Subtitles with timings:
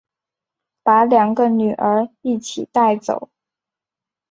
[0.81, 3.29] 把两个女儿一起带走